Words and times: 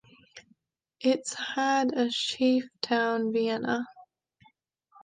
Its 1.01 1.35
had 1.35 1.91
a 1.93 2.09
chief 2.09 2.63
town 2.81 3.31
Vienna. 3.31 3.85